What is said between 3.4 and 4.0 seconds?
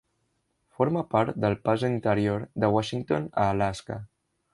a Alaska.